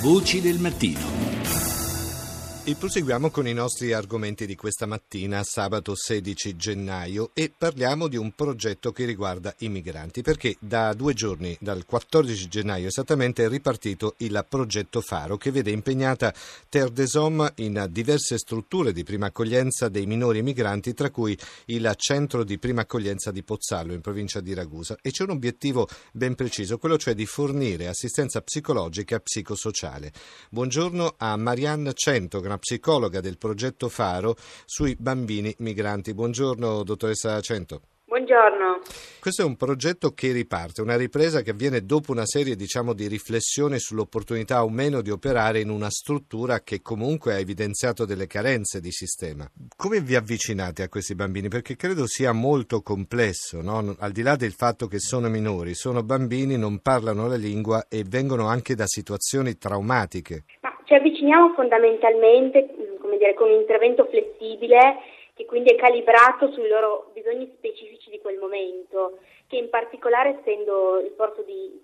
[0.00, 1.27] Voci del mattino.
[2.68, 8.18] E proseguiamo con i nostri argomenti di questa mattina, sabato 16 gennaio, e parliamo di
[8.18, 13.48] un progetto che riguarda i migranti, perché da due giorni, dal 14 gennaio esattamente, è
[13.48, 16.34] ripartito il progetto Faro, che vede impegnata
[16.68, 21.38] Terre des Hommes in diverse strutture di prima accoglienza dei minori migranti, tra cui
[21.68, 24.98] il centro di prima accoglienza di Pozzallo, in provincia di Ragusa.
[25.00, 30.12] E c'è un obiettivo ben preciso, quello cioè di fornire assistenza psicologica e psicosociale.
[30.50, 36.14] Buongiorno a Marianne Cento, psicologa del progetto Faro sui bambini migranti.
[36.14, 37.82] Buongiorno dottoressa Cento.
[38.08, 38.80] Buongiorno.
[39.20, 43.06] Questo è un progetto che riparte, una ripresa che avviene dopo una serie diciamo, di
[43.06, 48.80] riflessioni sull'opportunità o meno di operare in una struttura che comunque ha evidenziato delle carenze
[48.80, 49.46] di sistema.
[49.76, 51.48] Come vi avvicinate a questi bambini?
[51.48, 53.94] Perché credo sia molto complesso, no?
[53.98, 58.04] al di là del fatto che sono minori, sono bambini, non parlano la lingua e
[58.04, 60.44] vengono anche da situazioni traumatiche.
[60.88, 62.66] Ci avviciniamo fondamentalmente
[63.18, 64.96] dire, con un intervento flessibile
[65.34, 69.18] che quindi è calibrato sui loro bisogni specifici di quel momento,
[69.48, 71.78] che in particolare essendo il porto di,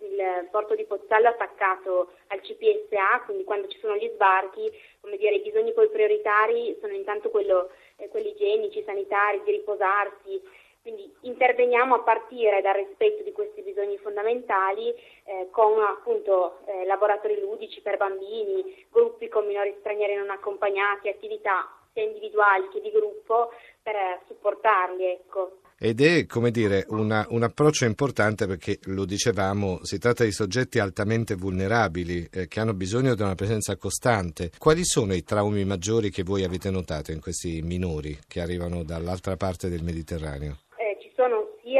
[0.00, 4.68] il porto di Pozzallo attaccato al CPSA, quindi quando ci sono gli sbarchi,
[5.16, 10.42] dire, i bisogni poi prioritari sono intanto quello, eh, quelli igienici, sanitari, di riposarsi,
[10.82, 14.88] quindi interveniamo a partire dal rispetto di questi bisogni fondamentali
[15.24, 21.68] eh, con appunto eh, laboratori ludici per bambini, gruppi con minori stranieri non accompagnati, attività
[21.92, 23.50] sia individuali che di gruppo
[23.82, 25.04] per supportarli.
[25.04, 25.58] Ecco.
[25.82, 30.78] Ed è, come dire, una, un approccio importante perché, lo dicevamo, si tratta di soggetti
[30.78, 34.50] altamente vulnerabili eh, che hanno bisogno di una presenza costante.
[34.58, 39.36] Quali sono i traumi maggiori che voi avete notato in questi minori che arrivano dall'altra
[39.36, 40.58] parte del Mediterraneo?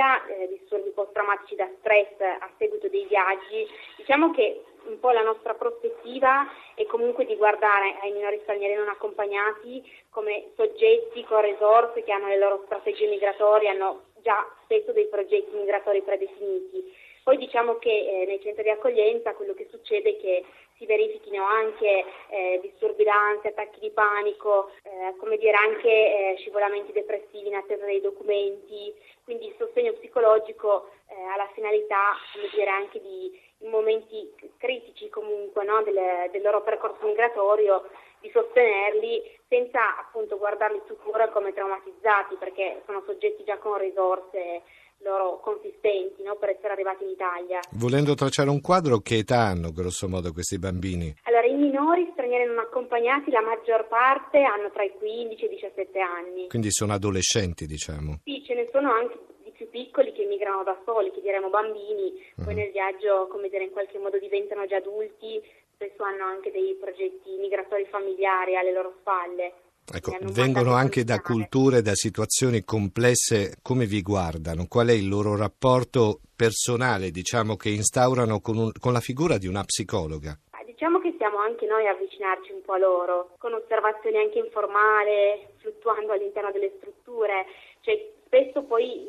[0.01, 5.23] Sia eh, disturbi post-traumatici da stress a seguito dei viaggi, diciamo che un po' la
[5.23, 12.03] nostra prospettiva è comunque di guardare ai minori stranieri non accompagnati come soggetti con risorse
[12.03, 16.97] che hanno le loro strategie migratorie, hanno già spesso dei progetti migratori predefiniti.
[17.23, 20.45] Poi diciamo che eh, nei centri di accoglienza quello che succede è che
[20.81, 26.91] si verifichino anche eh, disturbi d'ansia, attacchi di panico, eh, come dire anche eh, scivolamenti
[26.93, 32.71] depressivi in attesa dei documenti, quindi il sostegno psicologico eh, ha la finalità come dire,
[32.71, 37.85] anche di in momenti critici comunque no, del, del loro percorso migratorio
[38.21, 44.63] di sostenerli senza appunto guardarli tuttora come traumatizzati perché sono soggetti già con risorse
[45.03, 47.61] loro consistenti no, per essere arrivati in Italia.
[47.73, 51.15] Volendo tracciare un quadro, che età hanno grosso modo questi bambini?
[51.25, 55.51] Allora, i minori stranieri non accompagnati, la maggior parte hanno tra i 15 e i
[55.51, 56.49] 17 anni.
[56.49, 58.21] Quindi sono adolescenti, diciamo?
[58.25, 62.13] Sì, ce ne sono anche di più piccoli che migrano da soli, che diremo bambini,
[62.37, 62.45] uh-huh.
[62.45, 65.41] poi nel viaggio, come dire, in qualche modo diventano già adulti,
[65.75, 69.53] spesso hanno anche dei progetti migratori familiari alle loro spalle.
[69.93, 74.67] Ecco, vengono anche da culture, da situazioni complesse, come vi guardano?
[74.69, 79.49] Qual è il loro rapporto personale, diciamo, che instaurano con, un, con la figura di
[79.49, 80.39] una psicologa?
[80.65, 85.53] Diciamo che siamo anche noi a avvicinarci un po' a loro, con osservazioni anche informale,
[85.59, 87.45] fluttuando all'interno delle strutture,
[87.81, 89.09] cioè spesso poi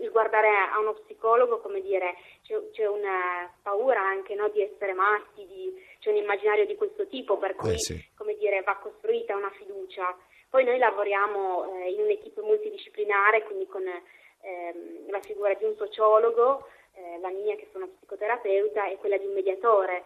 [0.00, 4.92] il guardare a uno psicologo, come dire, c'è, c'è una paura anche no, di essere
[4.92, 8.08] matti, di, c'è un immaginario di questo tipo, per cui eh sì.
[8.16, 10.14] come dire, va costruita una fiducia.
[10.50, 16.66] Poi noi lavoriamo eh, in un'equipe multidisciplinare, quindi con ehm, la figura di un sociologo,
[16.94, 20.04] eh, la mia che sono psicoterapeuta e quella di un mediatore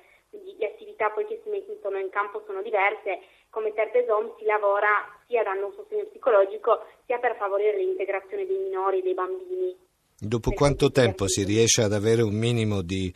[0.58, 4.88] le attività poi che si mettono in campo sono diverse, come Terdesom si lavora
[5.26, 9.76] sia dando un sostegno psicologico sia per favorire l'integrazione dei minori e dei bambini.
[10.16, 13.12] Dopo quanto tempo si riesce ad avere un minimo di,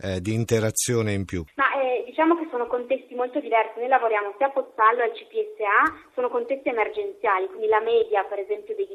[0.00, 1.42] eh, di interazione in più?
[1.56, 6.12] Ma, eh, diciamo che sono contesti molto diversi, noi lavoriamo sia a Pozzallo al CPSA,
[6.14, 8.86] sono contesti emergenziali, quindi la media per esempio del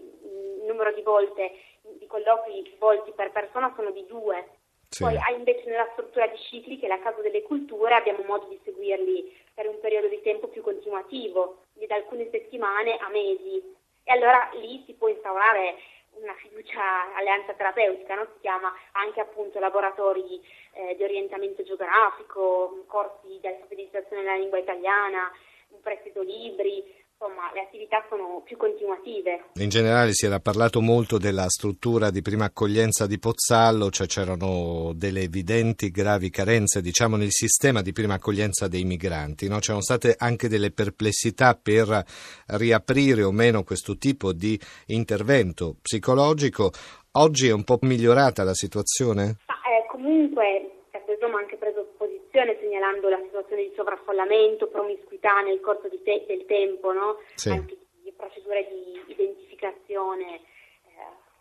[0.67, 1.51] numero di volte,
[1.97, 4.56] di colloqui svolti per persona sono di due,
[4.97, 5.03] sì.
[5.03, 8.59] Poi invece nella struttura di cicli, che è la casa delle culture, abbiamo modo di
[8.63, 13.75] seguirli per un periodo di tempo più continuativo, da alcune settimane a mesi.
[14.03, 15.75] E allora lì si può instaurare
[16.19, 18.27] una fiducia alleanza terapeutica, no?
[18.33, 20.41] si chiama anche appunto laboratori
[20.73, 25.31] eh, di orientamento geografico, corsi di alfabetizzazione nella lingua italiana,
[25.69, 26.83] un prestito libri,
[27.19, 29.45] insomma le attività sono più continuative.
[29.55, 34.91] In generale si era parlato molto della struttura di prima accoglienza di Pozzallo, cioè c'erano
[34.95, 39.57] delle evidenti gravi carenze diciamo, nel sistema di prima accoglienza dei migranti, no?
[39.57, 42.03] c'erano state anche delle perplessità per
[42.47, 46.69] riaprire o meno questo tipo di intervento psicologico.
[47.13, 49.37] Oggi è un po' migliorata la situazione?
[49.47, 55.89] Ma, eh, comunque, insomma, anche preso posizione segnalando la situazione di sovraffollamento, promiscuità nel corso
[56.03, 57.17] te- del tempo, no?
[57.33, 57.49] sì.
[57.49, 60.41] anche di procedure di identificazione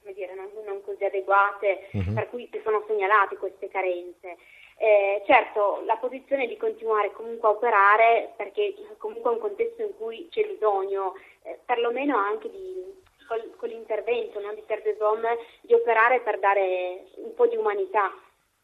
[0.04, 2.14] eh, dire, non, non, così adeguate, uh-huh.
[2.14, 4.38] per cui si sono segnalate queste carenze.
[4.78, 9.82] Eh, certo, la posizione è di continuare comunque a operare perché comunque è un contesto
[9.82, 12.84] in cui c'è bisogno eh, perlomeno anche di,
[13.26, 15.22] col, con l'intervento no, di Terdesom
[15.62, 18.12] di operare per dare un po' di umanità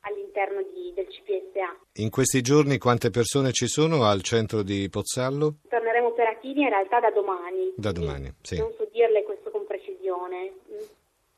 [0.02, 2.02] all'interno di, del CPSA.
[2.02, 5.56] In questi giorni quante persone ci sono al centro di Pozzallo?
[5.68, 7.72] Torneremo operativi in realtà da domani.
[7.76, 8.58] Da domani, sì.
[8.58, 10.52] Non so dirle questo con precisione.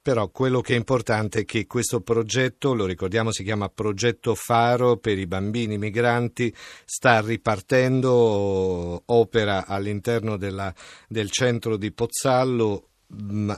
[0.01, 4.99] Però quello che è importante è che questo progetto, lo ricordiamo, si chiama Progetto Faro
[4.99, 10.71] per i bambini migranti, sta ripartendo, opera all'interno della,
[11.09, 12.94] del centro di Pozzallo Mm,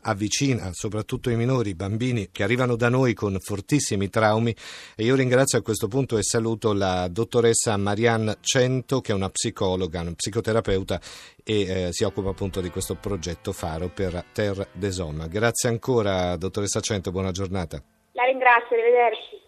[0.02, 4.54] avvicina soprattutto i minori, i bambini che arrivano da noi con fortissimi traumi
[4.94, 9.30] e io ringrazio a questo punto e saluto la dottoressa Marianne Cento che è una
[9.30, 11.00] psicologa, una psicoterapeuta
[11.42, 15.28] e eh, si occupa appunto di questo progetto Faro per Terre des Hommes.
[15.28, 17.82] Grazie ancora dottoressa Cento, buona giornata.
[18.12, 19.44] La ringrazio, arrivederci.